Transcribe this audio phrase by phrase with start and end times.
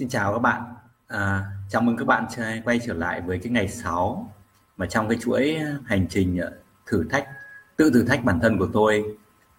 [0.00, 0.62] Xin chào các bạn.
[1.08, 2.26] À, chào mừng các bạn
[2.64, 4.32] quay trở lại với cái ngày 6
[4.76, 6.52] mà trong cái chuỗi hành trình ờ,
[6.86, 7.28] thử thách
[7.76, 9.04] tự thử thách bản thân của tôi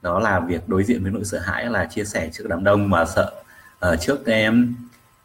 [0.01, 2.89] đó là việc đối diện với nỗi sợ hãi là chia sẻ trước đám đông
[2.89, 3.43] mà sợ
[3.87, 4.75] uh, trước em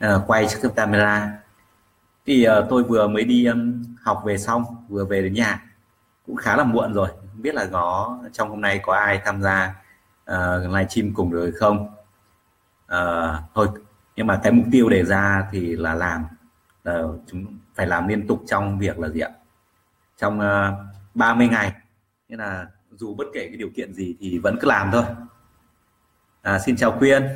[0.05, 1.39] uh, quay trước cái camera.
[2.27, 5.63] Thì uh, tôi vừa mới đi um, học về xong vừa về đến nhà.
[6.27, 9.43] Cũng khá là muộn rồi không biết là có trong hôm nay có ai tham
[9.43, 9.75] gia
[10.33, 11.89] uh, livestream cùng rồi không?
[12.93, 13.69] Uh, thôi
[14.17, 16.25] nhưng mà cái mục tiêu đề ra thì là làm
[16.89, 19.31] uh, chúng phải làm liên tục trong việc là gì ạ?
[20.17, 21.73] Trong ờ, uh, 30 ngày.
[22.29, 25.05] Nên là dù bất kể cái điều kiện gì thì vẫn cứ làm thôi.
[26.43, 27.29] À, xin chào quyên.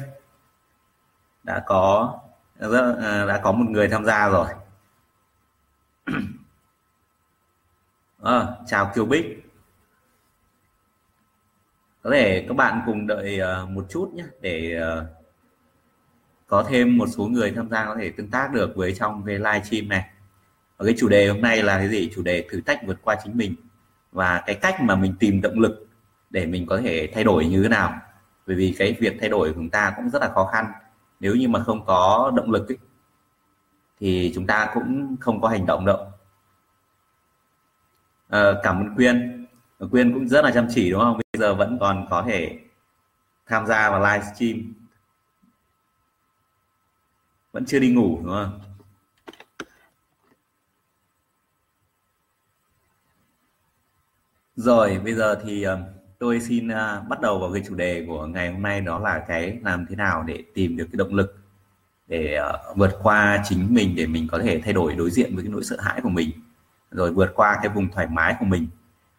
[1.43, 2.15] Đã có
[2.61, 4.47] à, đã có một người tham gia rồi.
[8.23, 9.47] À, chào kiều bích.
[12.03, 15.20] Có thể các bạn cùng đợi uh, một chút nhé để uh,
[16.51, 19.35] có thêm một số người tham gia có thể tương tác được với trong cái
[19.39, 20.11] live stream này.
[20.77, 22.11] Và cái chủ đề hôm nay là cái gì?
[22.15, 23.55] Chủ đề thử thách vượt qua chính mình.
[24.13, 25.87] Và cái cách mà mình tìm động lực
[26.31, 28.01] để mình có thể thay đổi như thế nào.
[28.47, 30.67] Bởi vì cái việc thay đổi của chúng ta cũng rất là khó khăn.
[31.21, 32.79] Nếu như mà không có động lực ấy,
[34.01, 36.13] thì chúng ta cũng không có hành động đâu.
[38.29, 39.47] À, cảm ơn quyên.
[39.91, 41.17] Quyên cũng rất là chăm chỉ đúng không?
[41.17, 42.59] Bây giờ vẫn còn có thể
[43.47, 44.75] tham gia vào livestream
[47.53, 48.61] vẫn chưa đi ngủ đúng không?
[54.57, 55.81] Rồi bây giờ thì ờ,
[56.19, 59.25] tôi xin uh, bắt đầu vào cái chủ đề của ngày hôm nay đó là
[59.29, 61.37] cái làm thế nào để tìm được cái động lực
[62.07, 65.45] để uh, vượt qua chính mình để mình có thể thay đổi đối diện với
[65.45, 66.31] cái nỗi sợ hãi của mình
[66.91, 68.69] rồi vượt qua cái vùng thoải mái của mình.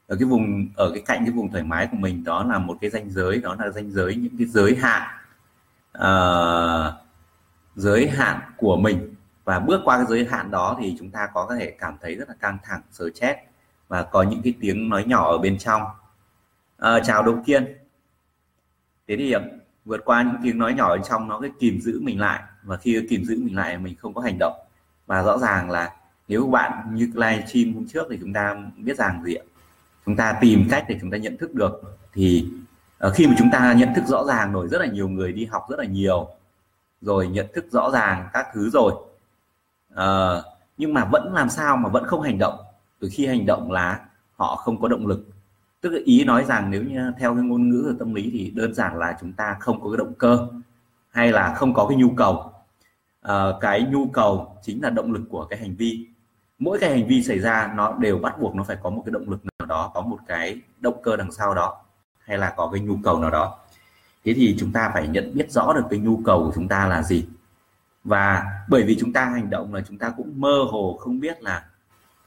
[0.08, 2.78] Ở cái vùng ở cái cạnh cái vùng thoải mái của mình đó là một
[2.82, 5.02] cái ranh giới đó là ranh giới những cái giới hạn
[5.98, 7.01] uh,
[7.76, 9.16] giới hạn của mình.
[9.44, 12.30] Và bước qua cái giới hạn đó thì chúng ta có thể cảm thấy rất
[12.30, 13.38] là căng thẳng sờ chét
[13.88, 15.82] và có những cái tiếng nói nhỏ ở bên trong.
[16.78, 17.78] À, chào Đỗ Kiên.
[19.08, 19.42] Thế thì à,
[19.86, 22.44] vượt qua những tiếng nói nhỏ ở trong nó cái kìm giữ mình lại.
[22.64, 24.54] Và khi kìm giữ mình lại mình không có hành động.
[25.08, 25.92] Và rõ ràng là
[26.28, 29.44] nếu bạn như live stream hôm trước thì chúng ta biết rằng gì ạ?
[30.06, 31.98] Chúng ta tìm cách để chúng ta nhận thức được.
[32.14, 32.50] Thì
[33.00, 35.46] à, khi mà chúng ta nhận thức rõ ràng rồi rất là nhiều người đi
[35.46, 36.28] học rất là nhiều
[37.02, 38.94] rồi nhận thức rõ ràng các thứ rồi.
[39.96, 40.36] À,
[40.78, 42.58] nhưng mà vẫn làm sao mà vẫn không hành động?
[43.00, 44.00] Từ khi hành động là
[44.36, 45.28] họ không có động lực.
[45.82, 48.52] Tức là ý nói rằng nếu như theo cái ngôn ngữ của tâm lý thì
[48.56, 50.48] đơn giản là chúng ta không có cái động cơ
[51.10, 52.52] hay là không có cái nhu cầu.
[53.22, 56.08] À, cái nhu cầu chính là động lực của cái hành vi.
[56.60, 59.12] Mỗi cái hành vi xảy ra nó đều bắt buộc nó phải có một cái
[59.12, 61.82] động lực nào đó có một cái động cơ đằng sau đó
[62.20, 63.58] hay là có cái nhu cầu nào đó
[64.26, 66.88] thế thì chúng ta phải nhận biết rõ được cái nhu cầu của chúng ta
[66.88, 67.26] là gì.
[68.04, 71.44] Và bởi vì chúng ta hành động là chúng ta cũng mơ hồ không biết
[71.44, 71.66] là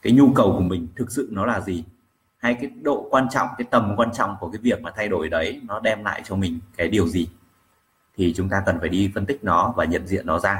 [0.02, 1.84] cái nhu cầu của mình thực sự nó là gì.
[2.38, 5.28] Hay cái độ quan trọng, cái tầm quan trọng của cái việc mà thay đổi
[5.28, 7.28] đấy nó đem lại cho mình cái điều gì.
[8.16, 10.58] Thì chúng ta cần phải đi phân tích nó và nhận diện nó ra.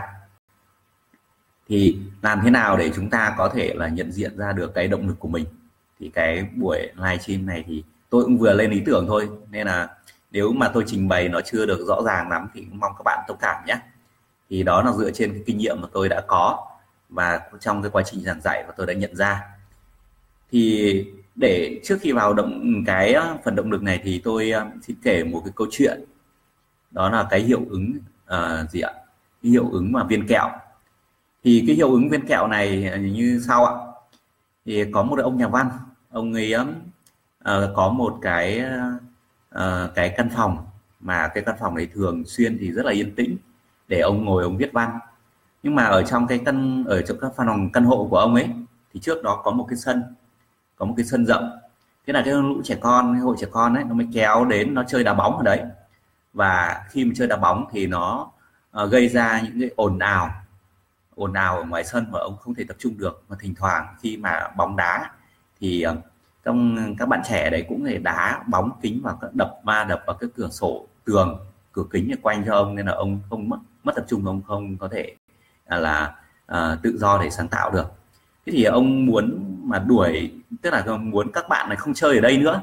[1.68, 4.88] Thì làm thế nào để chúng ta có thể là nhận diện ra được cái
[4.88, 5.46] động lực của mình?
[6.00, 9.88] Thì cái buổi livestream này thì tôi cũng vừa lên ý tưởng thôi, nên là
[10.34, 13.24] nếu mà tôi trình bày nó chưa được rõ ràng lắm thì mong các bạn
[13.28, 13.78] thông cảm nhé.
[14.50, 16.66] Thì đó là dựa trên cái kinh nghiệm mà tôi đã có
[17.08, 19.42] và trong cái quá trình giảng dạy và tôi đã nhận ra.
[20.50, 24.66] Thì để trước khi vào động cái ờ, phần động lực này thì tôi ờ,
[24.82, 26.04] xin kể một cái câu chuyện.
[26.90, 27.92] Đó là cái hiệu ứng
[28.34, 28.92] uh, gì ạ?
[29.42, 30.50] Cái hiệu ứng mà viên kẹo.
[31.44, 33.74] Thì cái hiệu ứng viên kẹo này như sau ạ.
[34.66, 35.70] Thì có một ông nhà văn
[36.10, 37.46] ông ấy uh,
[37.76, 38.62] có một cái
[39.58, 40.66] uh, cái căn phòng
[41.00, 43.36] mà cái căn phòng này thường xuyên thì rất là yên tĩnh
[43.88, 44.98] để ông ngồi ông viết văn.
[45.62, 48.48] Nhưng mà ở trong cái căn ở trong các phòng căn hộ của ông ấy
[48.92, 50.02] thì trước đó có một cái sân
[50.76, 51.50] có một cái sân rộng.
[52.06, 54.74] Thế là cái lũ trẻ con cái hội trẻ con ấy nó mới kéo đến
[54.74, 55.62] nó chơi đá bóng ở đấy.
[56.32, 58.30] Và khi mà chơi đá bóng thì nó
[58.82, 60.30] uh, gây ra những cái ồn ào
[61.14, 63.24] ồn ào ở ngoài sân mà ông không thể tập trung được.
[63.28, 65.10] Và thỉnh thoảng khi mà bóng đá
[65.60, 65.96] thì uh,
[66.44, 70.16] trong các bạn trẻ đấy cũng thể đá bóng kính và đập ma đập vào
[70.16, 71.38] cái cửa sổ tường
[71.72, 74.76] cửa kính quanh cho ông nên là ông không mất mất tập trung ông không
[74.76, 75.14] có thể
[75.66, 76.14] là, là
[76.46, 77.92] à, tự do để sáng tạo được.
[78.46, 80.32] Thế thì ông muốn mà đuổi
[80.62, 82.62] tức là muốn các bạn này không chơi ở đây nữa.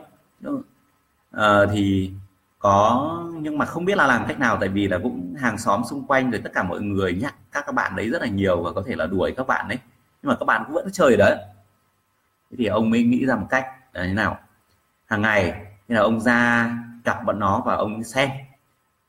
[1.32, 2.12] À, thì
[2.60, 5.82] có nhưng mà không biết là làm cách nào tại vì là cũng hàng xóm
[5.90, 8.64] xung quanh rồi tất cả mọi người nhắc các các bạn đấy rất là nhiều
[8.64, 9.78] và có thể là đuổi các bạn đấy.
[10.24, 11.38] Nhưng mà các bạn cũng vẫn chơi đấy
[12.52, 14.40] thế thì ông mới nghĩ ra một cách là thế nào?
[15.06, 15.52] Hàng ngày
[15.88, 16.72] thế là ông ra
[17.04, 18.30] gặp bọn nó và ông xem.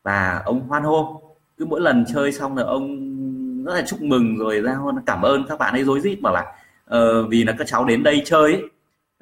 [0.03, 1.23] Và ông hoan hô.
[1.59, 3.12] Cứ mỗi lần chơi xong là ông
[3.65, 6.53] rất là chúc mừng rồi ra cảm ơn các bạn ấy rối rít bảo là
[6.97, 8.62] uh, vì là các cháu đến đây chơi ấy.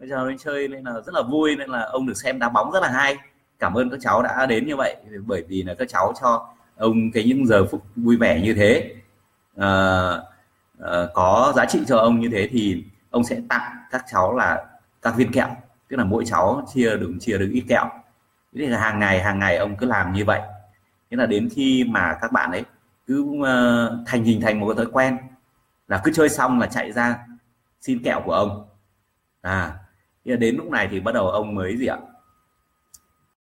[0.00, 2.48] các cháu đến chơi nên là rất là vui nên là ông được xem đá
[2.48, 3.16] bóng rất là hay.
[3.58, 4.96] Cảm ơn các cháu đã đến như vậy
[5.26, 8.94] bởi vì là các cháu cho ông cái những giờ phút vui vẻ như thế.
[9.56, 10.20] Uh,
[10.82, 14.66] uh, có giá trị cho ông như thế thì ông sẽ tặng các cháu là
[15.02, 15.48] các viên kẹo
[15.88, 17.84] tức là mỗi cháu chia được chia được ít kẹo.
[18.54, 20.40] Thế là hàng ngày hàng ngày ông cứ làm như vậy.
[21.10, 22.64] Thế là đến khi mà các bạn ấy
[23.06, 23.46] cứ uh,
[24.06, 25.18] thành hình thành một cái thói quen
[25.88, 27.18] là cứ chơi xong là chạy ra
[27.80, 28.68] xin kẹo của ông.
[29.40, 29.72] À
[30.24, 31.98] thì đến lúc này thì bắt đầu ông mới gì ạ?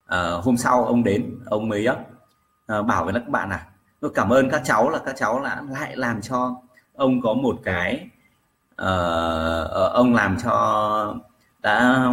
[0.06, 3.66] À, hôm sau ông đến ông mới uh, bảo với các bạn là
[4.00, 6.56] tôi cảm ơn các cháu là các cháu đã lại làm cho
[6.94, 8.08] ông có một cái
[8.82, 11.16] uh, ông làm cho
[11.62, 12.08] đã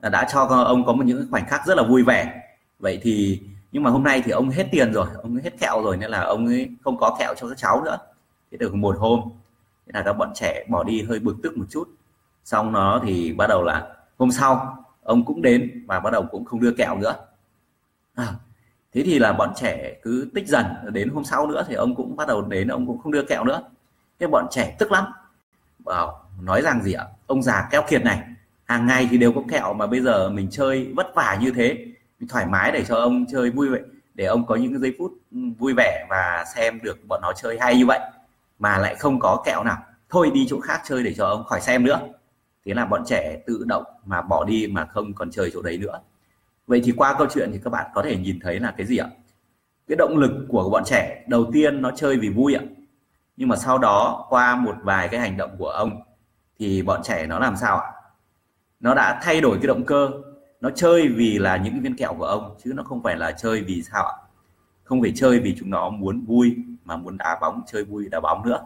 [0.00, 2.42] đã cho ông có một những khoảnh khắc rất là vui vẻ.
[2.78, 3.42] Vậy thì
[3.72, 6.20] nhưng mà hôm nay thì ông hết tiền rồi ông hết kẹo rồi nên là
[6.20, 7.98] ông ấy không có kẹo cho các cháu nữa.
[8.50, 9.20] Thế được một hôm
[9.86, 11.88] thế là các bọn trẻ bỏ đi hơi bực tức một chút.
[12.44, 16.44] Xong nó thì bắt đầu là hôm sau ông cũng đến và bắt đầu cũng
[16.44, 17.14] không đưa kẹo nữa.
[18.14, 18.26] À,
[18.92, 22.16] thế thì là bọn trẻ cứ tích dần đến hôm sau nữa thì ông cũng
[22.16, 23.62] bắt đầu đến ông cũng không đưa kẹo nữa.
[24.20, 25.04] Thế bọn trẻ tức lắm
[26.40, 27.04] nói rằng gì ạ?
[27.26, 28.22] Ông già keo kiệt này,
[28.64, 31.86] hàng ngày thì đều có kẹo mà bây giờ mình chơi vất vả như thế.
[32.18, 33.80] Mình thoải mái để cho ông chơi vui vậy,
[34.14, 37.58] để ông có những giây phút ừ, vui vẻ và xem được bọn nó chơi
[37.60, 38.00] hay như vậy,
[38.58, 39.78] mà lại không có kẹo nào.
[40.08, 42.00] Thôi đi chỗ khác chơi để cho ông khỏi xem nữa.
[42.64, 45.78] Thế là bọn trẻ tự động mà bỏ đi mà không còn chơi chỗ đấy
[45.78, 46.00] nữa.
[46.66, 48.96] Vậy thì qua câu chuyện thì các bạn có thể nhìn thấy là cái gì
[48.96, 49.06] ạ?
[49.88, 52.62] Cái động lực của bọn trẻ, đầu tiên nó chơi vì vui ạ
[53.40, 56.02] nhưng mà sau đó, qua một vài cái hành động của ông,
[56.58, 57.92] thì bọn trẻ nó làm sao ạ?
[58.80, 60.10] Nó đã thay đổi cái động cơ.
[60.60, 63.62] Nó chơi vì là những viên kẹo của ông, chứ nó không phải là chơi
[63.62, 64.16] vì sao ạ?
[64.84, 68.20] Không phải chơi vì chúng nó muốn vui, mà muốn đá bóng, chơi vui đá
[68.20, 68.60] bóng nữa.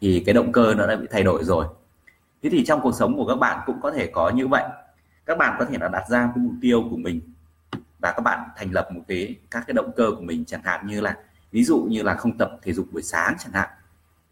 [0.00, 1.66] Thì cái động cơ nó đã bị thay đổi rồi.
[2.42, 4.64] Thế thì trong cuộc sống của các bạn cũng có thể có như vậy.
[5.26, 7.20] Các bạn có thể là đặt ra cái mục tiêu của mình
[7.98, 10.86] và các bạn thành lập một cái, các cái động cơ của mình, chẳng hạn
[10.86, 11.16] như là,
[11.50, 13.68] ví dụ như là không tập thể dục buổi sáng chẳng hạn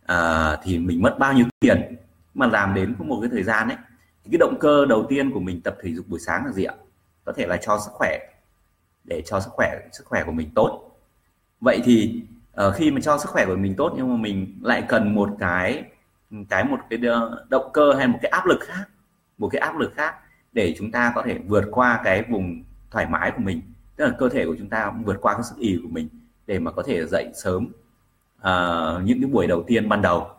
[0.07, 1.97] à, thì mình mất bao nhiêu tiền
[2.35, 3.77] mà làm đến một cái thời gian ấy
[4.25, 6.65] thì cái động cơ đầu tiên của mình tập thể dục buổi sáng là gì
[6.65, 6.75] ạ?
[7.25, 8.19] Có thể là cho sức khỏe
[9.05, 10.99] để cho sức khỏe sức khỏe của mình tốt.
[11.61, 12.23] Vậy thì
[12.67, 15.31] uh, khi mà cho sức khỏe của mình tốt nhưng mà mình lại cần một
[15.39, 15.85] cái
[16.49, 17.01] cái một cái
[17.49, 18.85] động cơ hay một cái áp lực khác
[19.39, 20.15] một cái áp lực khác
[20.53, 23.61] để chúng ta có thể vượt qua cái vùng thoải mái của mình.
[23.97, 26.09] Tức là cơ thể của chúng ta vượt qua cái sức ì của mình
[26.47, 27.69] để mà có thể dậy sớm
[28.41, 30.31] uh, những cái buổi đầu tiên ban đầu.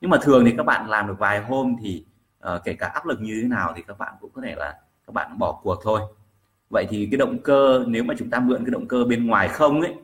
[0.00, 2.04] Nhưng mà thường thì các bạn làm được vài hôm thì
[2.54, 4.74] uh, kể cả áp lực như thế nào thì các bạn cũng có thể là
[5.06, 6.00] các bạn bỏ cuộc thôi.
[6.70, 9.48] Vậy thì cái động cơ nếu mà chúng ta mượn cái động cơ bên ngoài
[9.48, 9.94] không ấy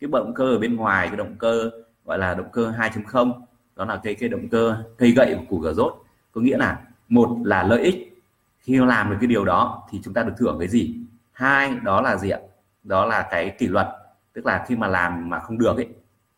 [0.00, 1.70] cái động cơ ở bên ngoài cái động cơ
[2.04, 3.32] gọi là động cơ 2.0
[3.76, 6.04] đó là cái cái động cơ cây gậy của củ cà rốt.
[6.32, 6.78] Có nghĩa là
[7.08, 8.22] một là lợi ích
[8.60, 10.96] khi làm được cái điều đó thì chúng ta được thưởng cái gì?
[11.32, 12.38] Hai đó là gì ạ?
[12.84, 13.86] Đó là cái kỷ luật
[14.32, 15.88] tức là khi mà làm mà không được ấy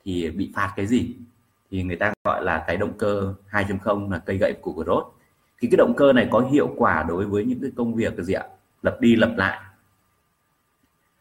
[0.08, 1.14] thì bị phạt cái gì?
[1.70, 5.10] Thì người ta gọi là cái động cơ 2.0 là cây gậy của growth
[5.60, 8.34] thì cái động cơ này có hiệu quả đối với những cái công việc gì
[8.34, 8.44] ạ?
[8.82, 9.60] Lập đi lập lại.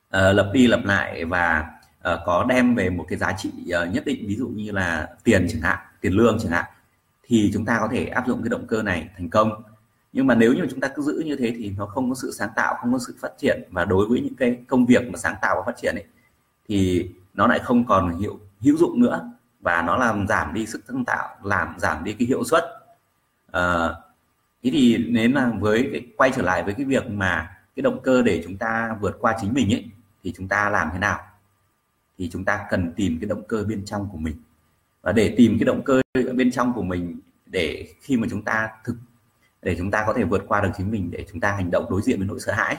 [0.09, 3.85] À, lập đi lập lại và à, có đem về một cái giá trị à,
[3.85, 6.65] nhất định ví dụ như là tiền chẳng hạn tiền lương chẳng hạn
[7.23, 9.63] thì chúng ta có thể áp dụng cái động cơ này thành công.
[10.13, 12.31] Nhưng mà nếu như chúng ta cứ giữ như thế thì nó không có sự
[12.31, 13.63] sáng tạo không có sự phát triển.
[13.71, 16.05] Và đối với những cái công việc mà sáng tạo và phát triển ấy
[16.67, 20.81] thì nó lại không còn hiệu hữu dụng nữa và nó làm giảm đi sức
[20.87, 22.63] sáng tạo làm giảm đi cái hiệu suất.
[23.51, 23.89] À,
[24.63, 27.99] thế thì nếu là với cái, quay trở lại với cái việc mà cái động
[28.03, 29.85] cơ để chúng ta vượt qua chính mình ấy
[30.23, 31.19] thì chúng ta làm thế nào?
[32.17, 34.35] Thì chúng ta cần tìm cái động cơ bên trong của mình.
[35.01, 36.01] Và để tìm cái động cơ
[36.35, 38.95] bên trong của mình để khi mà chúng ta thực
[39.61, 41.85] để chúng ta có thể vượt qua được chính mình để chúng ta hành động
[41.89, 42.77] đối diện với nỗi sợ hãi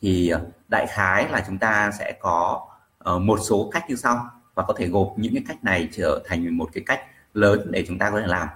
[0.00, 0.32] thì
[0.68, 4.74] đại khái là chúng ta sẽ có ờ, một số cách như sau và có
[4.78, 7.00] thể gộp những cái cách này trở thành một cái cách
[7.34, 8.48] lớn để chúng ta có thể làm.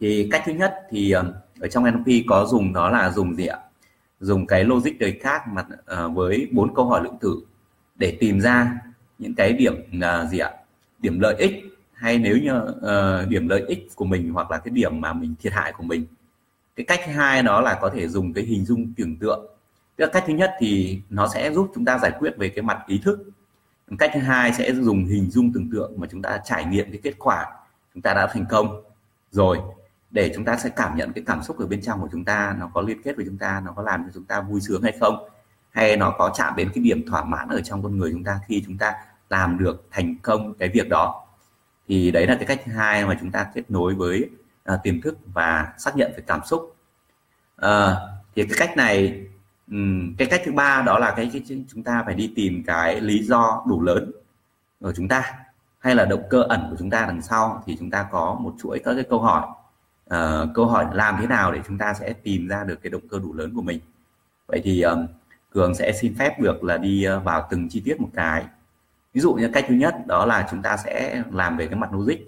[0.00, 3.46] Thì cách thứ nhất thì ờ, ở trong NLP có dùng đó là dùng gì
[3.46, 3.58] ạ?
[4.20, 5.66] Dùng cái logic đời khác mà
[6.06, 7.40] uh, với bốn câu hỏi lượng tử
[7.94, 8.78] để tìm ra
[9.18, 10.50] những cái điểm uh, gì ạ?
[10.98, 14.70] Điểm lợi ích hay nếu như uh, điểm lợi ích của mình hoặc là cái
[14.70, 16.06] điểm mà mình thiệt hại của mình.
[16.76, 19.46] Cái cách thứ hai đó là có thể dùng cái hình dung tưởng tượng.
[19.96, 22.62] Tức là cách thứ nhất thì nó sẽ giúp chúng ta giải quyết về cái
[22.62, 23.18] mặt ý thức
[23.96, 27.00] cách thứ hai sẽ dùng hình dung tưởng tượng mà chúng ta trải nghiệm cái
[27.02, 27.46] kết quả
[27.94, 28.82] chúng ta đã thành công
[29.30, 29.58] rồi
[30.10, 32.56] để chúng ta sẽ cảm nhận cái cảm xúc ở bên trong của chúng ta
[32.58, 34.82] nó có liên kết với chúng ta nó có làm cho chúng ta vui sướng
[34.82, 35.28] hay không
[35.70, 38.40] hay nó có chạm đến cái điểm thỏa mãn ở trong con người chúng ta
[38.46, 38.94] khi chúng ta
[39.30, 41.26] làm được thành công cái việc đó.
[41.88, 44.30] Thì đấy là cái cách thứ hai mà chúng ta kết nối với
[44.72, 46.76] uh, tiềm thức và xác nhận về cảm xúc.
[47.66, 47.68] Uh,
[48.34, 49.26] thì cái cách này
[49.70, 49.76] Ừ,
[50.18, 53.22] cái cách thứ ba đó là cái, cái chúng ta phải đi tìm cái lý
[53.22, 54.12] do đủ lớn
[54.80, 55.34] của chúng ta
[55.78, 58.54] hay là động cơ ẩn của chúng ta đằng sau thì chúng ta có một
[58.62, 59.46] chuỗi các cái câu hỏi.
[60.14, 63.08] Uh, câu hỏi làm thế nào để chúng ta sẽ tìm ra được cái động
[63.10, 63.80] cơ đủ lớn của mình?
[64.46, 65.06] Vậy thì um,
[65.50, 68.44] cường sẽ xin phép được là đi uh, vào từng chi tiết một cái.
[69.14, 71.92] Ví dụ như cách thứ nhất đó là chúng ta sẽ làm về cái mặt
[71.92, 72.18] logic.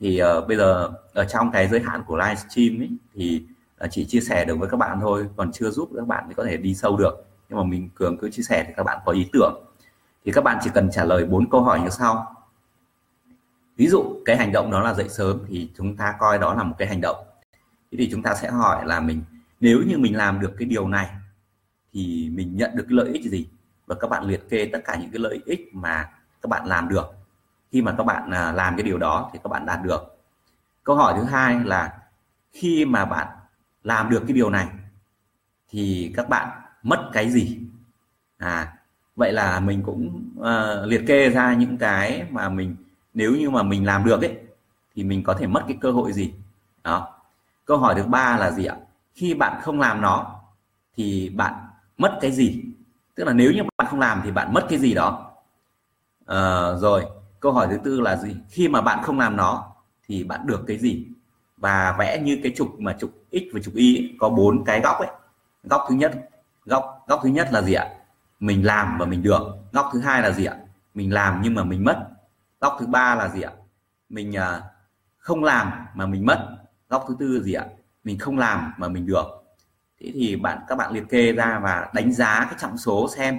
[0.00, 3.42] Thì uh, bây giờ ở trong cái giới hạn của livestream ấy, thì
[3.82, 6.34] Ờ, chỉ chia sẻ được với các bạn thôi, còn chưa giúp các bạn thì
[6.34, 7.26] có thể đi sâu được.
[7.48, 9.64] Nhưng mà mình cường cứ chia sẻ thì các bạn có ý tưởng.
[10.24, 12.34] Thì các bạn chỉ cần trả lời bốn câu hỏi như sau.
[13.76, 16.62] Ví dụ, cái hành động đó là dậy sớm thì chúng ta coi đó là
[16.62, 17.16] một cái hành động.
[17.92, 19.22] Thế thì chúng ta sẽ hỏi là mình,
[19.60, 21.10] nếu như mình làm được cái điều này,
[21.92, 23.48] thì mình nhận được cái lợi ích gì?
[23.86, 26.10] Và các bạn liệt kê tất cả những cái lợi ích mà
[26.42, 27.06] các bạn làm được.
[27.72, 30.16] Khi mà các bạn à, làm cái điều đó thì các bạn đạt được.
[30.84, 31.98] Câu hỏi thứ hai là
[32.52, 33.28] khi mà bạn
[33.84, 34.68] làm được cái điều này
[35.68, 36.48] thì các bạn
[36.82, 37.58] mất cái gì?
[38.38, 38.72] À
[39.16, 42.76] vậy là mình cũng uh, liệt kê ra những cái mà mình
[43.14, 44.38] nếu như mà mình làm được ấy
[44.94, 46.34] thì mình có thể mất cái cơ hội gì?
[46.82, 47.18] Đó.
[47.64, 48.76] Câu hỏi thứ ba là gì ạ?
[49.14, 50.40] Khi bạn không làm nó
[50.96, 51.54] thì bạn
[51.98, 52.62] mất cái gì?
[53.14, 55.30] Tức là nếu như bạn không làm thì bạn mất cái gì đó?
[56.26, 57.06] À, rồi
[57.40, 58.36] câu hỏi thứ tư là gì?
[58.50, 59.72] Khi mà bạn không làm nó
[60.08, 61.06] thì bạn được cái gì?
[61.56, 64.80] Và vẽ như cái trục mà trục x và trục y ấy, có bốn cái
[64.80, 65.08] góc ấy.
[65.64, 66.28] Góc thứ nhất
[66.64, 67.88] góc góc thứ nhất là gì ạ?
[68.40, 69.42] Mình làm và mình được.
[69.72, 70.56] Góc thứ hai là gì ạ?
[70.94, 72.08] Mình làm nhưng mà mình mất.
[72.60, 73.52] Góc thứ ba là gì ạ?
[74.08, 74.60] Mình à,
[75.18, 76.56] không làm mà mình mất.
[76.88, 77.66] Góc thứ tư là gì ạ?
[78.04, 79.24] Mình không làm mà mình được.
[80.00, 83.38] Thế thì bạn các bạn liệt kê ra và đánh giá cái trọng số xem.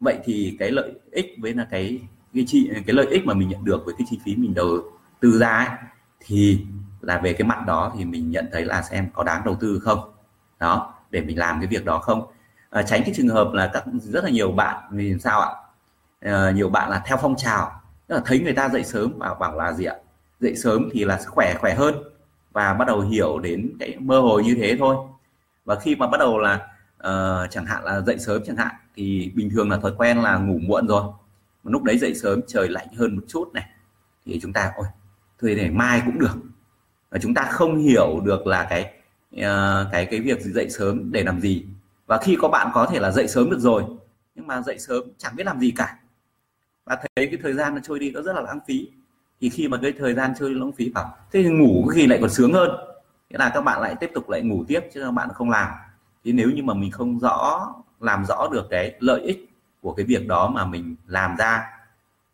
[0.00, 2.00] Vậy thì cái lợi ích với là cái
[2.34, 4.78] cái chi cái lợi ích mà mình nhận được với cái chi phí mình đầu
[5.20, 5.78] tư ra ấy,
[6.20, 6.66] thì
[7.02, 9.80] là về cái mặt đó thì mình nhận thấy là xem có đáng đầu tư
[9.84, 10.12] không.
[10.58, 12.26] Đó để mình làm cái việc đó không.
[12.70, 15.50] À, tránh cái trường hợp là các rất là nhiều bạn vì sao ạ?
[16.20, 19.34] À, nhiều bạn là theo phong trào tức là thấy người ta dậy sớm và
[19.34, 19.94] bảo là gì ạ?
[20.40, 21.94] Dậy sớm thì là khỏe khỏe hơn
[22.52, 24.96] và bắt đầu hiểu đến cái mơ hồ như thế thôi.
[25.64, 26.54] Và khi mà bắt đầu là
[26.96, 30.38] uh, chẳng hạn là dậy sớm chẳng hạn thì bình thường là thói quen là
[30.38, 31.12] ngủ muộn rồi.
[31.64, 33.66] Mà lúc đấy dậy sớm trời lạnh hơn một chút này
[34.26, 34.86] thì chúng ta ôi
[35.40, 36.34] thôi để mai cũng được
[37.18, 38.92] chúng ta không hiểu được là cái
[39.36, 41.64] ờ, cái cái việc dậy sớm để làm gì.
[42.06, 43.84] Và khi có bạn có thể là dậy sớm được rồi
[44.34, 45.98] nhưng mà dậy sớm chẳng biết làm gì cả.
[46.84, 48.88] Và thấy cái thời gian nó trôi đi nó rất là lãng phí.
[49.40, 52.06] Thì khi mà cái thời gian chơi lãng phí bảo thế thì ngủ có khi
[52.06, 52.70] lại còn sướng hơn?
[53.30, 55.70] Nghĩa là các bạn lại tiếp tục lại ngủ tiếp chứ các bạn không làm.
[56.24, 59.50] Thì nếu như mà mình không rõ làm rõ được cái lợi ích
[59.80, 61.62] của cái việc đó mà mình làm ra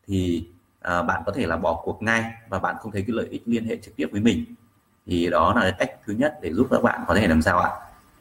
[0.07, 0.49] thì
[0.81, 3.43] à, bạn có thể là bỏ cuộc ngay và bạn không thấy cái lợi ích
[3.47, 4.45] liên hệ trực tiếp với mình
[5.07, 7.59] thì đó là cái cách thứ nhất để giúp các bạn có thể làm sao
[7.59, 7.71] ạ?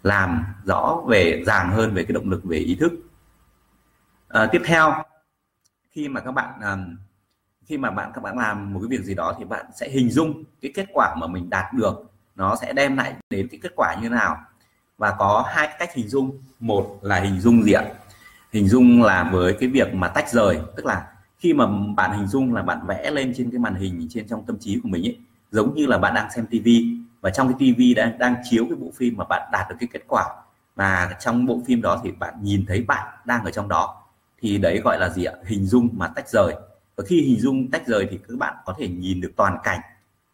[0.04, 2.92] Làm rõ về ràng hơn về cái động lực về ý thức.
[4.28, 5.04] À, tiếp theo
[5.92, 6.78] khi mà các bạn à,
[7.66, 10.12] khi mà bạn các bạn làm một cái việc gì đó thì bạn sẽ hình
[10.12, 12.12] dung cái kết quả mà mình đạt được.
[12.36, 14.38] Nó sẽ đem lại đến cái kết quả như thế nào.
[14.98, 16.44] Và có hai cách hình dung.
[16.60, 17.84] Một là hình dung gì ạ?
[18.52, 20.60] Hình dung là với cái việc mà tách rời.
[20.76, 21.66] Tức là khi mà
[21.96, 24.80] bạn hình dung là bạn vẽ lên trên cái màn hình trên trong tâm trí
[24.84, 25.20] của mình ấy
[25.52, 28.76] giống như là bạn đang xem tivi và trong cái tivi đang đang chiếu cái
[28.76, 30.26] bộ phim mà bạn đạt được cái kết quả
[30.76, 34.04] và trong bộ phim đó thì bạn nhìn thấy bạn đang ở trong đó,
[34.42, 35.34] thì đấy gọi là gì ạ?
[35.46, 36.56] Hình dung mà tách rời.
[36.96, 39.80] Và khi hình dung tách rời thì các bạn có thể nhìn được toàn cảnh.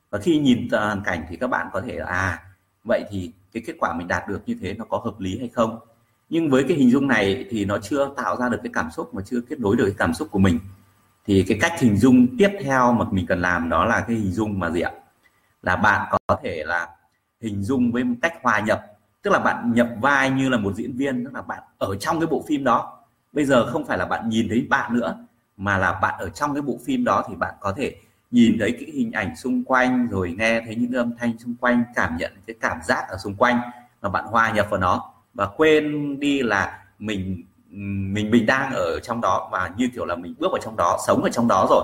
[0.09, 2.43] Và khi nhìn toàn cảnh thì các bạn có thể à
[2.83, 5.49] vậy thì cái kết quả mình đạt được như thế nó có hợp lý hay
[5.49, 5.79] không?
[6.29, 9.13] Nhưng với cái hình dung này thì nó chưa tạo ra được cái cảm xúc,
[9.13, 10.59] mà chưa kết nối được cái cảm xúc của mình.
[11.25, 14.31] Thì cái cách hình dung tiếp theo mà mình cần làm đó là cái hình
[14.31, 14.91] dung mà gì ạ?
[15.61, 16.89] Là bạn có thể là
[17.41, 18.85] hình dung với một cách hòa nhập.
[19.21, 22.19] Tức là bạn nhập vai như là một diễn viên, tức là bạn ở trong
[22.19, 22.97] cái bộ phim đó.
[23.33, 25.17] Bây giờ không phải là bạn nhìn thấy bạn nữa,
[25.57, 27.95] mà là bạn ở trong cái bộ phim đó thì bạn có thể
[28.31, 31.83] nhìn thấy cái hình ảnh xung quanh, rồi nghe thấy những âm thanh xung quanh,
[31.95, 33.61] cảm nhận cái cảm giác ở xung quanh
[34.01, 35.13] mà bạn hòa nhập vào nó.
[35.33, 37.43] Và quên đi là mình
[38.13, 40.97] mình mình đang ở trong đó và như kiểu là mình bước vào trong đó,
[41.07, 41.83] sống ở trong đó rồi.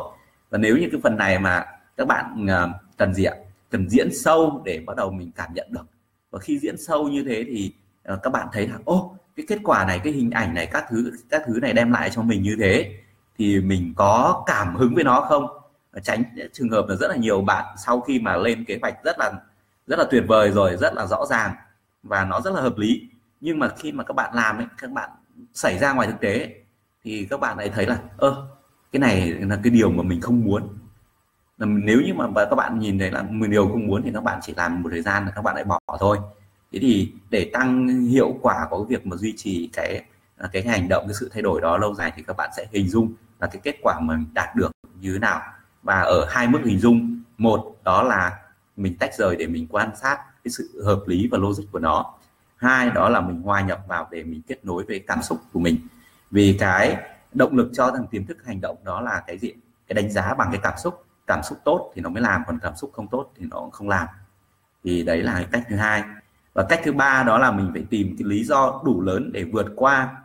[0.49, 1.65] Và nếu như cái phần này mà
[1.97, 2.67] các bạn à,
[2.97, 3.35] cần gì ạ?
[3.69, 5.85] Cần diễn sâu để bắt đầu mình cảm nhận được.
[6.31, 7.73] Và khi diễn sâu như thế thì
[8.13, 10.85] uh, các bạn thấy là ô cái kết quả này cái hình ảnh này các
[10.89, 12.95] thứ các thứ này đem lại cho mình như thế
[13.37, 15.47] thì mình có cảm hứng với nó không?
[16.03, 19.03] Tránh ờ, trường hợp là rất là nhiều bạn sau khi mà lên kế hoạch
[19.03, 19.33] rất là
[19.87, 21.55] rất là tuyệt vời rồi rất là rõ ràng
[22.03, 23.09] và nó rất là hợp lý.
[23.41, 25.09] Nhưng mà khi mà các bạn làm ấy các bạn
[25.53, 26.55] xảy ra ngoài thực tế
[27.03, 28.47] thì các bạn lại thấy là ơ
[28.91, 30.77] cái này là cái điều mà mình không muốn
[31.57, 34.39] nếu như mà các bạn nhìn thấy là mình điều không muốn thì các bạn
[34.41, 36.17] chỉ làm một thời gian là các bạn lại bỏ thôi.
[36.71, 40.03] Thế thì để tăng hiệu quả của việc mà duy trì cái
[40.51, 42.89] cái hành động, cái sự thay đổi đó lâu dài thì các bạn sẽ hình
[42.89, 44.71] dung là cái kết quả mà mình đạt được
[45.01, 45.41] như thế nào.
[45.83, 47.23] Và ở hai mức hình dung.
[47.37, 48.39] Một, đó là
[48.77, 52.13] mình tách rời để mình quan sát cái sự hợp lý và logic của nó.
[52.55, 55.59] Hai, đó là mình hòa nhập vào để mình kết nối với cảm xúc của
[55.59, 55.77] mình.
[56.31, 56.97] Vì cái
[57.33, 59.53] động lực cho thằng tiềm thức hành động đó là cái gì?
[59.87, 62.59] Cái đánh giá bằng cái cảm xúc cảm xúc tốt thì nó mới làm, còn
[62.59, 64.07] cảm xúc không tốt thì nó không làm.
[64.83, 66.03] Thì đấy là cái cách thứ hai.
[66.53, 69.43] Và cách thứ ba đó là mình phải tìm cái lý do đủ lớn để
[69.43, 70.15] vượt qua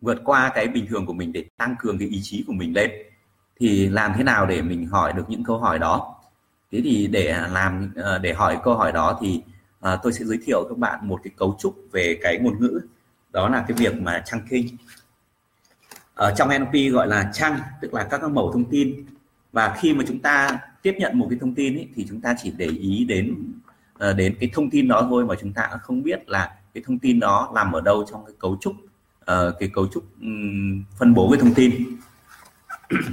[0.00, 2.74] vượt qua cái bình thường của mình để tăng cường cái ý chí của mình
[2.74, 2.90] lên.
[3.60, 6.14] Thì làm thế nào để mình hỏi được những câu hỏi đó?
[6.72, 9.42] Thế thì để làm ờ, để hỏi câu hỏi đó thì
[9.80, 12.80] ờ, tôi sẽ giới thiệu các bạn một cái cấu trúc về cái ngôn ngữ.
[13.32, 14.76] Đó là cái việc mà chăng kinh
[16.14, 19.04] ở trong NLP gọi là chăng, tức là các cái mẫu thông tin
[19.54, 22.34] và khi mà chúng ta tiếp nhận một cái thông tin ấy, thì chúng ta
[22.42, 23.52] chỉ để ý đến
[24.10, 26.98] uh, đến cái thông tin đó thôi mà chúng ta không biết là cái thông
[26.98, 31.14] tin đó nằm ở đâu trong cái cấu trúc uh, cái cấu trúc um, phân
[31.14, 31.96] bố cái thông tin.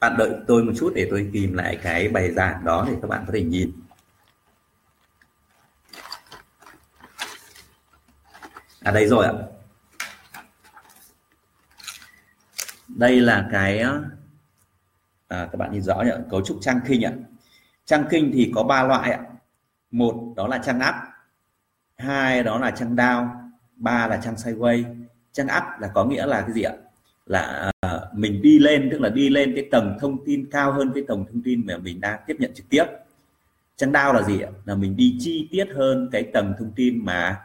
[0.00, 3.08] Bạn đợi tôi một chút để tôi tìm lại cái bài giảng đó để các
[3.08, 3.72] bạn có thể nhìn.
[8.80, 9.32] À đây rồi ạ.
[12.88, 13.84] Đây là cái
[15.32, 16.10] à, các bạn nhìn rõ nhỉ?
[16.30, 17.12] Cấu trúc trang kinh ạ.
[17.84, 19.20] Trang kinh thì có ba loại ạ.
[19.90, 20.94] Một đó là trang áp.
[21.96, 23.38] Hai đó là trang đao.
[23.76, 24.84] Ba là trang sideways
[25.32, 26.72] trang áp là có nghĩa là cái gì ạ?
[27.26, 30.92] Là à, mình đi lên tức là đi lên cái tầng thông tin cao hơn
[30.94, 32.84] cái tầng thông tin mà mình đang tiếp nhận trực tiếp.
[33.76, 34.50] Trang đao là gì ạ?
[34.64, 37.40] Là mình đi chi tiết hơn cái tầng thông tin mà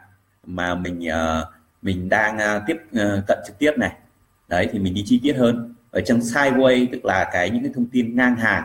[0.46, 1.44] mà mình à,
[1.82, 2.76] mình đang à, tiếp
[3.26, 3.92] cận trực tiếp này.
[4.48, 7.72] Đấy thì mình đi chi tiết hơn ở trong sideways tức là cái những cái
[7.74, 8.64] thông tin ngang hàng.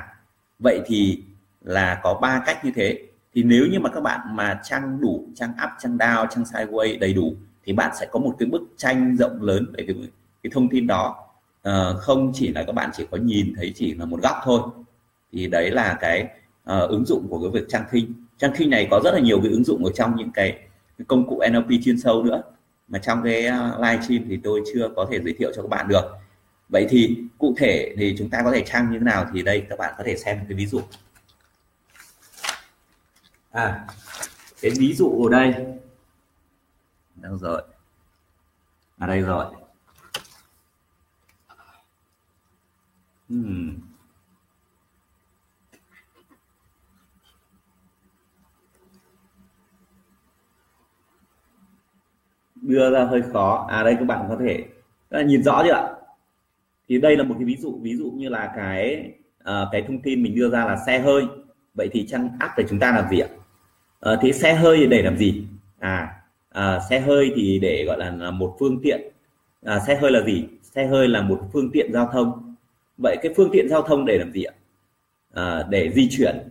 [0.59, 1.23] Vậy thì
[1.61, 2.99] là có ba cách như thế.
[3.33, 6.99] Thì nếu như mà các bạn mà trang đủ trang up trang down trang sideways
[6.99, 7.33] đầy đủ
[7.65, 9.95] thì bạn sẽ có một cái bức tranh rộng lớn về cái,
[10.43, 11.15] cái thông tin đó.
[11.63, 14.61] À, không chỉ là các bạn chỉ có nhìn thấy chỉ là một góc thôi.
[15.31, 16.27] Thì đấy là cái
[16.63, 19.41] uh, ứng dụng của cái việc trang kinh trang kinh này có rất là nhiều
[19.41, 20.51] cái ứng dụng ở trong những cái,
[20.97, 22.41] cái công cụ NLP chuyên sâu nữa.
[22.87, 25.61] Mà trong cái ờ, uh, live stream thì tôi chưa có thể giới thiệu cho
[25.61, 26.05] các bạn được
[26.69, 29.65] vậy thì cụ thể thì chúng ta có thể trang như thế nào thì đây,
[29.69, 30.81] các bạn có thể xem cái ví dụ.
[33.51, 33.87] À
[34.61, 35.65] cái ví dụ ở đây.
[37.15, 37.63] Đâu rồi?
[38.97, 39.45] Ở đây rồi.
[43.29, 43.79] Hmm.
[52.61, 53.67] đưa ra hơi khó.
[53.69, 54.65] À đây các bạn có thể
[55.25, 56.02] nhìn rõ chưa ạ?
[56.89, 60.01] Thì đây là một cái ví dụ ví dụ như là cái uh, cái thông
[60.01, 61.23] tin mình đưa ra là xe hơi.
[61.73, 63.27] Vậy thì trang áp để chúng ta làm gì ạ?
[63.99, 65.43] Ờ, uh, thế xe hơi để làm gì?
[65.79, 66.23] À
[66.59, 69.01] uh, xe hơi thì để gọi là, một phương tiện.
[69.75, 70.45] Uh, xe hơi là gì?
[70.61, 72.55] Xe hơi là một phương tiện giao thông.
[72.97, 74.53] Vậy cái phương tiện giao thông để làm gì ạ?
[75.39, 76.49] Uh, để di chuyển.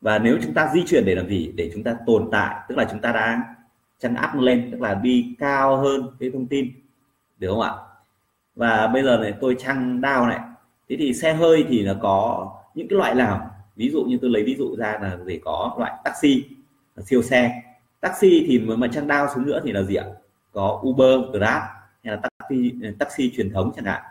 [0.00, 1.52] Và nếu chúng ta di chuyển để làm gì?
[1.54, 3.40] Để chúng ta tồn tại tức là chúng ta đang
[3.98, 6.72] chăn áp lên tức là đi cao hơn cái thông tin.
[7.38, 7.72] Được không ạ?
[8.56, 10.40] Và bây giờ này tôi chăng đao này.
[10.88, 13.50] Thế thì xe hơi thì là có những cái loại nào?
[13.76, 16.44] Ví dụ như tôi lấy ví dụ ra là để có loại taxi
[17.06, 17.62] siêu xe.
[18.00, 20.04] Taxi thì mà chăng đao xuống nữa thì là gì ạ?
[20.52, 21.62] Có Uber Grab
[22.04, 24.02] hay là taxi taxi truyền thống chẳng hạn.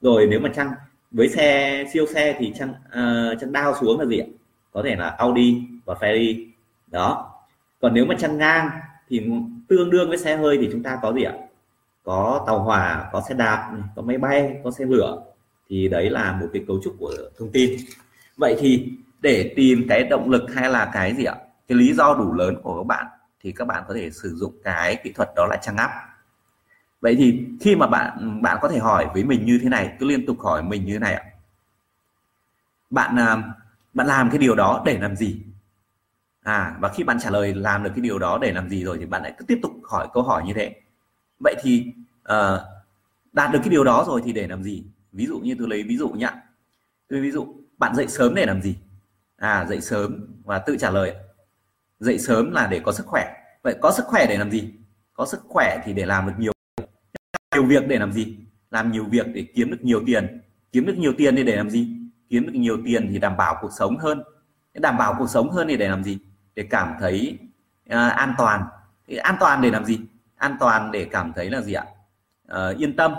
[0.00, 0.72] Rồi nếu mà chăng
[1.10, 4.26] với xe siêu xe thì chăng uh, ờ, chăng đao xuống là gì ạ?
[4.72, 6.46] Có thể là Audi và Ferrari.
[6.86, 7.30] Đó.
[7.80, 8.70] Còn nếu mà chăng ngang
[9.08, 9.22] thì
[9.68, 11.32] tương đương với xe hơi thì chúng ta có gì ạ?
[12.04, 15.22] Có tàu hỏa, có xe đạp có máy bay, có xe lửa,
[15.68, 17.76] thì đấy là một cái cấu trúc của thông tin.
[18.36, 21.34] Vậy thì để tìm cái động lực hay là cái gì ạ?
[21.68, 23.06] Cái lý do đủ lớn của các bạn
[23.40, 25.90] thì các bạn có thể sử dụng cái kỹ thuật đó là trang áp
[27.04, 30.06] vậy thì khi mà bạn bạn có thể hỏi với mình như thế này, cứ
[30.06, 31.22] liên tục hỏi mình như thế này ạ.
[32.90, 33.42] Bạn à,
[33.94, 35.42] bạn làm cái điều đó để làm gì?
[36.42, 38.98] À và khi bạn trả lời làm được cái điều đó để làm gì rồi
[38.98, 40.80] thì bạn lại cứ tiếp tục hỏi câu hỏi như thế
[41.44, 41.92] vậy thì
[42.32, 42.60] uh,
[43.32, 44.84] đạt được cái điều đó rồi thì để làm gì?
[45.12, 46.42] Ví dụ như tôi lấy ví dụ nhá.
[47.08, 48.76] Tôi ví dụ bạn dậy sớm để làm gì?
[49.36, 51.14] À dậy sớm và tự trả lời
[52.00, 53.34] dậy sớm là để có sức khỏe.
[53.62, 54.72] Vậy có sức khỏe để làm gì?
[55.12, 56.52] Có sức khỏe thì để làm được nhiều
[57.54, 58.36] nhiều việc để làm gì?
[58.70, 60.40] Làm nhiều việc để kiếm được nhiều tiền.
[60.72, 61.96] Kiếm được nhiều tiền thì để làm gì?
[62.28, 64.22] Kiếm được nhiều tiền thì đảm bảo cuộc sống hơn.
[64.74, 66.18] Đảm bảo cuộc sống hơn thì để làm gì?
[66.54, 67.38] Để cảm thấy
[67.86, 68.62] uh, an toàn.
[69.06, 70.00] Thì an toàn để làm gì?
[70.36, 71.84] An toàn để cảm thấy là gì ạ?
[72.48, 73.14] À, yên tâm.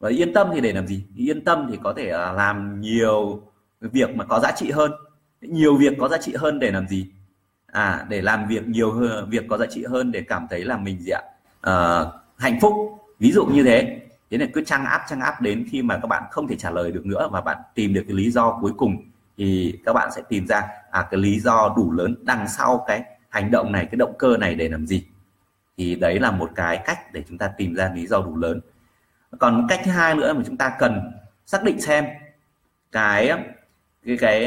[0.00, 1.04] Và yên tâm thì để làm gì?
[1.16, 3.42] Yên tâm thì có thể à, làm nhiều
[3.80, 4.92] việc mà có giá trị hơn.
[5.40, 7.06] Nhiều việc có giá trị hơn để làm gì?
[7.66, 10.76] À để làm việc nhiều hơn việc có giá trị hơn để cảm thấy là
[10.76, 11.22] mình gì ạ?
[11.60, 12.04] À,
[12.36, 12.74] hạnh phúc.
[13.18, 13.98] Ví dụ như thế.
[14.30, 16.70] Thế là cứ trăng áp trăng áp đến khi mà các bạn không thể trả
[16.70, 18.96] lời được nữa và bạn tìm được cái lý do cuối cùng
[19.36, 23.02] thì các bạn sẽ tìm ra à cái lý do đủ lớn đằng sau cái
[23.28, 25.06] hành động này cái động cơ này để làm gì?
[25.76, 28.60] Thì đấy là một cái cách để chúng ta tìm ra lý do đủ lớn.
[29.38, 31.00] Còn cách thứ hai nữa mà chúng ta cần
[31.46, 32.06] xác định xem
[32.92, 33.32] cái
[34.06, 34.42] cái cái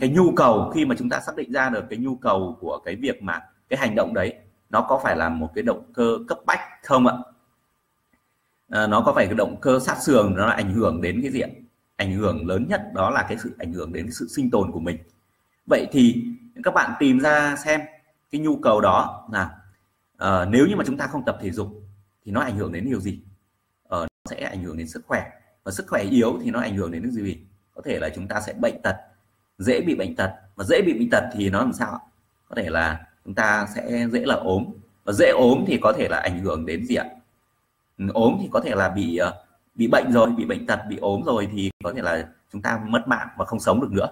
[0.00, 2.78] cái nhu cầu khi mà chúng ta xác định ra được cái nhu cầu của
[2.84, 4.34] cái việc mà cái hành động đấy
[4.70, 7.14] nó có phải là một cái động cơ cấp bách không ạ?
[8.68, 11.30] À, nó có phải cái động cơ sát sườn nó là ảnh hưởng đến cái
[11.30, 11.64] diện
[11.96, 14.72] ảnh hưởng lớn nhất đó là cái sự ảnh hưởng đến cái sự sinh tồn
[14.72, 14.98] của mình.
[15.66, 16.24] Vậy thì
[16.64, 17.80] các bạn tìm ra xem
[18.30, 19.50] cái nhu cầu đó là
[20.18, 21.68] à, nếu như mà chúng ta không tập thể dục
[22.24, 23.20] thì nó ảnh hưởng đến điều gì?
[23.84, 25.30] Uh, nó sẽ ảnh hưởng đến sức khỏe.
[25.64, 27.38] Và sức khỏe yếu thì nó ảnh hưởng đến cái gì?
[27.74, 28.96] Có thể là chúng ta sẽ bệnh tật
[29.58, 30.30] dễ bị bệnh tật.
[30.56, 32.00] Và dễ bị bệnh tật thì nó làm sao
[32.48, 34.64] có thể là chúng ta sẽ dễ là ốm.
[35.04, 37.04] Và dễ ốm thì có thể là ảnh hưởng đến gì ạ?
[37.98, 40.96] Ừ, ốm thì có thể là bị ờ, bị bệnh rồi bị bệnh tật bị
[40.96, 44.08] ốm rồi thì có thể là chúng ta mất mạng và không sống được nữa.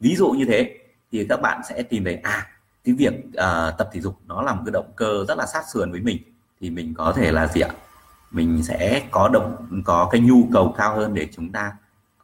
[0.00, 0.78] Ví dụ như thế
[1.12, 2.48] thì các bạn sẽ tìm thấy à
[2.90, 5.62] cái việc uh, tập thể dục nó là một cái động cơ rất là sát
[5.72, 6.18] sườn với mình
[6.60, 7.70] thì mình có thể là gì ạ?
[8.30, 11.72] Mình sẽ có động có cái nhu cầu cao hơn để chúng ta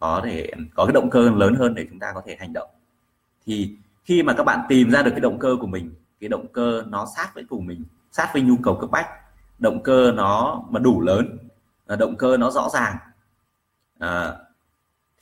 [0.00, 2.68] có thể có cái động cơ lớn hơn để chúng ta có thể hành động.
[3.46, 6.46] Thì khi mà các bạn tìm ra được cái động cơ của mình cái động
[6.52, 9.06] cơ nó sát với cùng mình sát với nhu cầu cấp bách
[9.58, 11.38] động cơ nó mà đủ lớn
[11.86, 12.96] à, động cơ nó rõ ràng
[13.98, 14.36] à,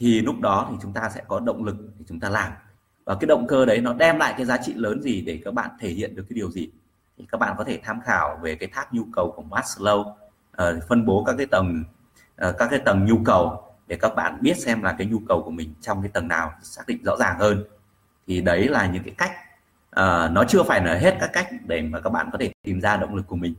[0.00, 2.52] thì lúc đó thì chúng ta sẽ có động lực để chúng ta làm
[3.04, 5.54] và cái động cơ đấy nó đem lại cái giá trị lớn gì để các
[5.54, 6.70] bạn thể hiện được cái điều gì?
[7.18, 10.84] Thì các bạn có thể tham khảo về cái tháp nhu cầu của Maslow uh,
[10.88, 11.84] phân bố các cái tầng
[12.48, 15.42] uh, các cái tầng nhu cầu để các bạn biết xem là cái nhu cầu
[15.42, 17.64] của mình trong cái tầng nào xác định rõ ràng hơn.
[18.26, 19.32] Thì đấy là những cái cách
[19.90, 22.80] uh, nó chưa phải là hết các cách để mà các bạn có thể tìm
[22.80, 23.54] ra động lực của mình.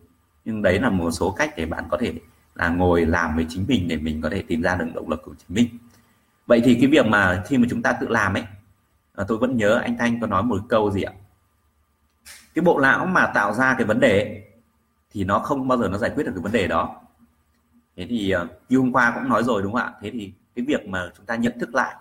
[0.46, 2.14] Nhưng đấy là một số cách để bạn có thể
[2.56, 5.22] là ngồi làm với chính mình để mình có thể tìm ra được động lực
[5.26, 5.68] của chính mình.
[6.48, 8.44] Vậy thì cái việc mà khi mà chúng ta tự làm ấy
[9.16, 11.14] à, tôi vẫn nhớ anh Thanh có nói một câu gì ạ?
[12.54, 14.44] Cái bộ não mà tạo ra cái vấn đề ấy,
[15.12, 17.02] thì nó không bao giờ nó giải quyết được cái vấn đề đó.
[17.98, 19.94] Thế thì ờ, như hôm qua cũng nói rồi đúng không ạ?
[20.02, 21.96] Thế thì cái việc mà chúng ta nhận thức lại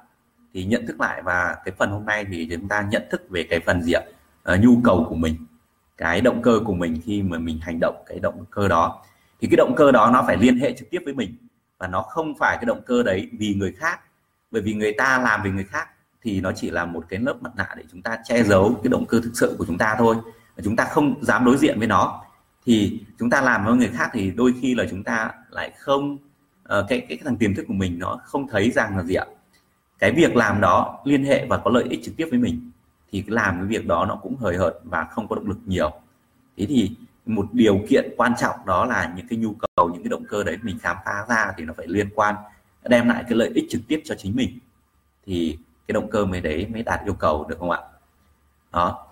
[0.55, 3.46] thì nhận thức lại và cái phần hôm nay thì chúng ta nhận thức về
[3.50, 4.03] cái phần gì ạ?
[4.42, 5.37] À, nhu cầu của mình
[5.96, 9.03] cái động cơ của mình khi mà mình hành động cái động cơ đó.
[9.40, 11.37] Thì cái động cơ đó nó phải liên hệ trực tiếp với mình
[11.79, 14.00] và nó không phải cái động cơ đấy vì người khác
[14.50, 15.88] bởi vì người ta làm vì người khác
[16.24, 18.90] thì nó chỉ là một cái lớp mặt nạ để chúng ta che giấu cái
[18.90, 20.16] động cơ thực sự của chúng ta thôi
[20.56, 22.22] và chúng ta không dám đối diện với nó.
[22.66, 26.14] Thì chúng ta làm với người khác thì đôi khi là chúng ta lại không
[26.14, 29.26] uh, cái cái thằng tiềm thức của mình nó không thấy rằng là gì ạ.
[29.98, 32.70] Cái việc làm đó liên hệ và có lợi ích trực tiếp với mình
[33.12, 35.92] thì làm cái việc đó nó cũng hời hợt và không có động lực nhiều.
[36.56, 36.90] Thế thì
[37.26, 40.44] một điều kiện quan trọng đó là những cái nhu cầu những cái động cơ
[40.44, 42.34] đấy mình khám phá ra thì nó phải liên quan
[42.82, 44.58] đem lại cái lợi ích trực tiếp cho chính mình.
[45.26, 47.80] Thì cái động cơ mới đấy mới đạt yêu cầu được không ạ?
[48.72, 49.06] Đó.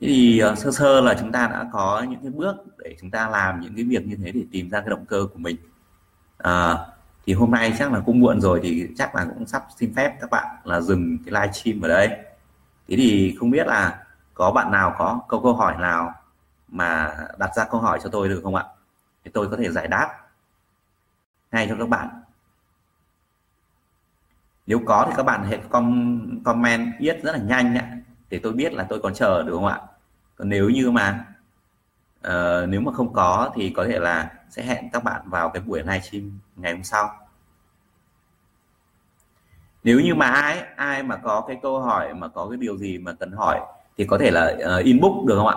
[0.00, 3.28] Thì uh, sơ sơ là chúng ta đã có những cái bước để chúng ta
[3.28, 5.56] làm những cái việc như thế để tìm ra cái động cơ của mình.
[6.38, 6.76] À,
[7.26, 10.16] thì hôm nay chắc là cũng muộn rồi thì chắc là cũng sắp xin phép
[10.20, 12.08] các bạn là dừng cái live stream ở đây.
[12.88, 14.04] Thế thì không biết là
[14.34, 16.14] có bạn nào có câu câu hỏi nào
[16.68, 18.64] mà đặt ra câu hỏi cho tôi được không ạ?
[19.24, 20.08] Thì tôi có thể giải đáp
[21.52, 22.08] ngay cho các bạn
[24.68, 25.60] nếu có thì các bạn hãy
[26.44, 27.98] comment viết rất là nhanh ạ
[28.30, 29.80] để tôi biết là tôi còn chờ được không ạ?
[30.36, 31.26] Còn nếu như mà
[32.26, 35.62] uh, nếu mà không có thì có thể là sẽ hẹn các bạn vào cái
[35.62, 37.10] buổi livestream ngày hôm sau.
[39.84, 42.98] Nếu như mà ai ai mà có cái câu hỏi mà có cái điều gì
[42.98, 43.60] mà cần hỏi
[43.98, 45.56] thì có thể là uh, inbox được không ạ?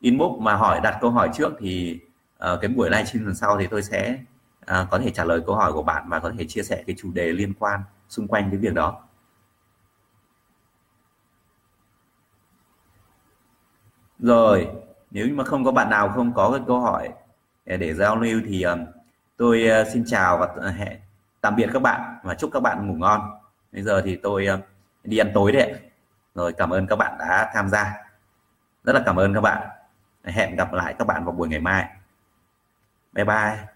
[0.00, 2.00] Inbox mà hỏi đặt câu hỏi trước thì
[2.52, 4.18] uh, cái buổi livestream lần sau thì tôi sẽ
[4.62, 6.96] uh, có thể trả lời câu hỏi của bạn và có thể chia sẻ cái
[6.98, 7.80] chủ đề liên quan
[8.14, 9.00] xung quanh cái việc đó.
[14.18, 14.68] Rồi,
[15.10, 17.08] nếu như mà không có bạn nào không có cái câu hỏi
[17.64, 18.84] eh, để giao lưu thì um,
[19.36, 21.00] tôi eh, xin chào và ờ, hẹn,
[21.40, 23.20] tạm biệt các bạn và chúc các bạn ngủ ngon.
[23.72, 24.60] Bây giờ thì tôi um,
[25.04, 25.74] đi ăn tối đấy
[26.34, 27.94] rồi, cảm ơn các bạn đã tham gia.
[28.84, 29.68] Rất là cảm ơn các bạn.
[30.24, 31.88] Hẹn gặp lại các bạn vào buổi ngày mai.
[33.12, 33.73] Bye bye.